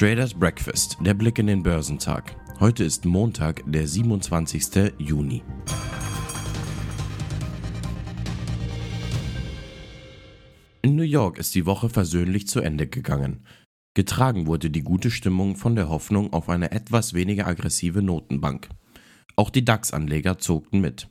[0.00, 2.34] Traders Breakfast, der Blick in den Börsentag.
[2.58, 4.94] Heute ist Montag, der 27.
[4.96, 5.42] Juni.
[10.80, 13.44] In New York ist die Woche versöhnlich zu Ende gegangen.
[13.92, 18.70] Getragen wurde die gute Stimmung von der Hoffnung auf eine etwas weniger aggressive Notenbank.
[19.36, 21.10] Auch die DAX-Anleger zogten mit.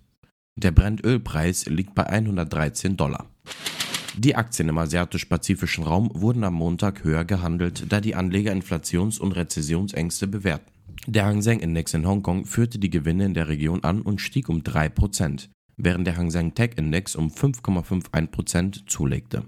[0.55, 3.29] Der Brennölpreis liegt bei 113 Dollar.
[4.19, 9.31] Die Aktien im asiatisch-pazifischen Raum wurden am Montag höher gehandelt, da die Anleger Inflations- und
[9.31, 10.69] Rezessionsängste bewerten.
[11.07, 14.49] Der Hang Seng Index in Hongkong führte die Gewinne in der Region an und stieg
[14.49, 15.47] um 3%,
[15.77, 19.45] während der Hang Seng Tech Index um 5,51% zulegte.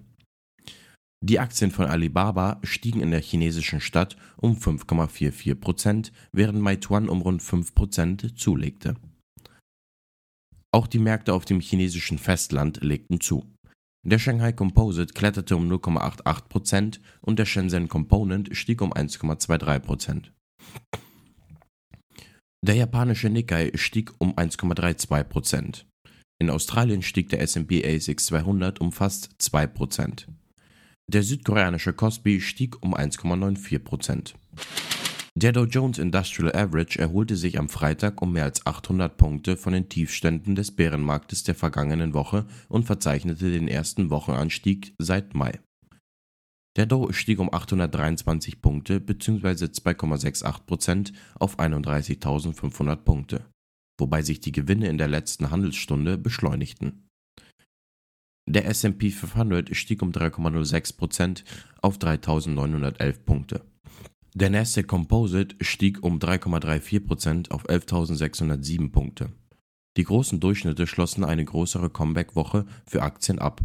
[1.22, 7.42] Die Aktien von Alibaba stiegen in der chinesischen Stadt um 5,44%, während Meituan um rund
[7.42, 8.96] 5% zulegte.
[10.72, 13.46] Auch die Märkte auf dem chinesischen Festland legten zu.
[14.04, 20.32] Der Shanghai Composite kletterte um 0,88% und der Shenzhen Component stieg um 1,23%.
[22.66, 25.86] Der japanische Nikkei stieg um 1,32%.
[26.40, 30.26] In Australien stieg der S&P ASX 200 um fast 2%.
[31.08, 34.34] Der südkoreanische Kospi stieg um 1,94%.
[35.40, 39.72] Der Dow Jones Industrial Average erholte sich am Freitag um mehr als 800 Punkte von
[39.72, 45.62] den Tiefständen des Bärenmarktes der vergangenen Woche und verzeichnete den ersten Wochenanstieg seit Mai.
[46.76, 49.66] Der Dow stieg um 823 Punkte bzw.
[49.66, 53.46] 2,68% auf 31.500 Punkte,
[53.98, 57.08] wobei sich die Gewinne in der letzten Handelsstunde beschleunigten.
[58.50, 61.44] Der S&P 500 stieg um 3,06%
[61.82, 63.71] auf 3.911 Punkte.
[64.34, 69.34] Der Nasdaq Composite stieg um 3,34% auf 11.607 Punkte.
[69.98, 73.62] Die großen Durchschnitte schlossen eine größere Comeback-Woche für Aktien ab.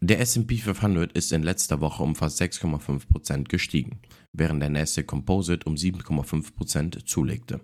[0.00, 4.00] Der S&P 500 ist in letzter Woche um fast 6,5% gestiegen,
[4.32, 7.60] während der Nasdaq Composite um 7,5% zulegte.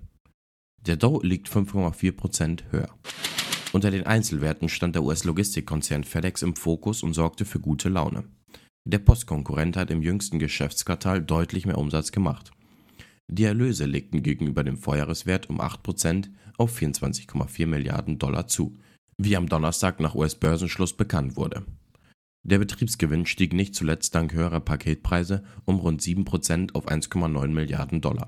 [0.87, 2.95] Der Dow liegt 5,4% höher.
[3.73, 8.25] Unter den Einzelwerten stand der US-Logistikkonzern FedEx im Fokus und sorgte für gute Laune.
[8.91, 12.53] Der Postkonkurrent hat im jüngsten Geschäftsquartal deutlich mehr Umsatz gemacht.
[13.31, 18.79] Die Erlöse legten gegenüber dem Vorjahreswert um 8% auf 24,4 Milliarden Dollar zu,
[19.19, 21.67] wie am Donnerstag nach US-Börsenschluss bekannt wurde.
[22.45, 28.27] Der Betriebsgewinn stieg nicht zuletzt dank höherer Paketpreise um rund 7% auf 1,9 Milliarden Dollar.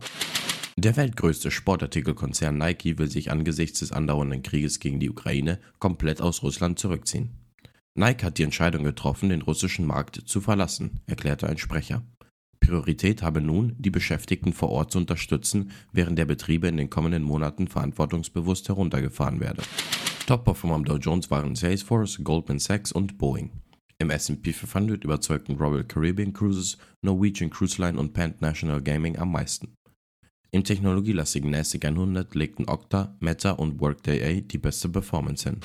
[0.76, 6.43] Der weltgrößte Sportartikelkonzern Nike will sich angesichts des andauernden Krieges gegen die Ukraine komplett aus
[6.43, 7.39] Russland zurückziehen.
[8.00, 12.03] Nike hat die Entscheidung getroffen, den russischen Markt zu verlassen, erklärte ein Sprecher.
[12.59, 17.22] Priorität habe nun, die Beschäftigten vor Ort zu unterstützen, während der Betriebe in den kommenden
[17.22, 19.62] Monaten verantwortungsbewusst heruntergefahren werde.
[20.27, 23.50] Top-Performer am Dow Jones waren Salesforce, Goldman Sachs und Boeing.
[23.99, 29.31] Im S&P 500 überzeugten Royal Caribbean Cruises, Norwegian Cruise Line und Pan National Gaming am
[29.31, 29.75] meisten.
[30.53, 35.61] Im technologielastigen NASDAQ 100 legten Okta, Meta und Workday A die beste Performance hin.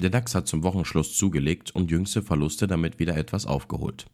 [0.00, 4.06] Der DAX hat zum Wochenschluss zugelegt und jüngste Verluste damit wieder etwas aufgeholt.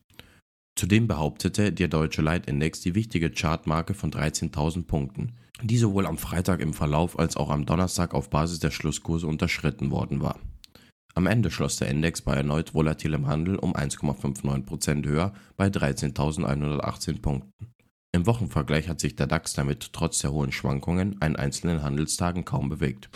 [0.76, 6.60] Zudem behauptete der deutsche Leitindex die wichtige Chartmarke von 13.000 Punkten, die sowohl am Freitag
[6.60, 10.40] im Verlauf als auch am Donnerstag auf Basis der Schlusskurse unterschritten worden war.
[11.14, 17.52] Am Ende schloss der Index bei erneut volatilem Handel um 1,59% höher bei 13.118 Punkten.
[18.12, 22.68] Im Wochenvergleich hat sich der DAX damit trotz der hohen Schwankungen an einzelnen Handelstagen kaum
[22.68, 23.10] bewegt.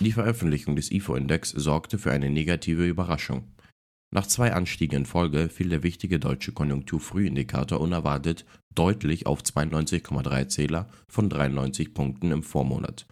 [0.00, 3.44] Die Veröffentlichung des IFO-Index sorgte für eine negative Überraschung.
[4.10, 8.44] Nach zwei Anstiegen in Folge fiel der wichtige deutsche Konjunkturfrühindikator unerwartet
[8.74, 13.06] deutlich auf 92,3 Zähler von 93 Punkten im Vormonat,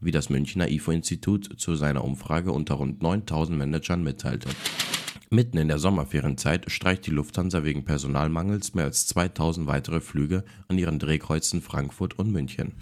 [0.00, 4.50] wie das Münchner IFO-Institut zu seiner Umfrage unter rund 9000 Managern mitteilte.
[5.30, 10.78] Mitten in der Sommerferienzeit streicht die Lufthansa wegen Personalmangels mehr als 2000 weitere Flüge an
[10.78, 12.72] ihren Drehkreuzen Frankfurt und München.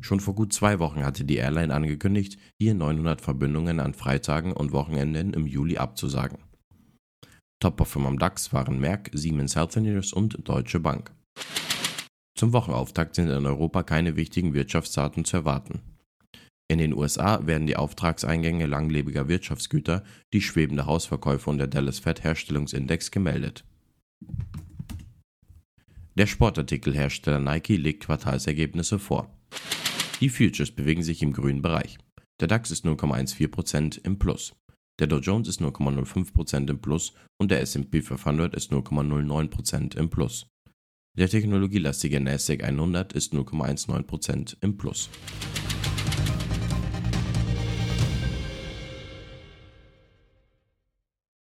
[0.00, 4.72] Schon vor gut zwei Wochen hatte die Airline angekündigt, hier 900 Verbindungen an Freitagen und
[4.72, 6.38] Wochenenden im Juli abzusagen.
[7.60, 11.12] Top-Performer am DAX waren Merck, Siemens Healthineers und Deutsche Bank.
[12.36, 15.80] Zum Wochenauftakt sind in Europa keine wichtigen Wirtschaftsdaten zu erwarten.
[16.68, 20.02] In den USA werden die Auftragseingänge langlebiger Wirtschaftsgüter,
[20.32, 23.64] die schwebende Hausverkäufe und der Dallas Fed Herstellungsindex gemeldet.
[26.16, 29.30] Der Sportartikelhersteller Nike legt Quartalsergebnisse vor.
[30.22, 31.98] Die Futures bewegen sich im grünen Bereich.
[32.38, 34.54] Der DAX ist 0,14% im Plus.
[35.00, 40.46] Der Dow Jones ist 0,05% im Plus und der S&P 500 ist 0,09% im Plus.
[41.18, 45.10] Der technologielastige NASDAQ 100 ist 0,19% im Plus.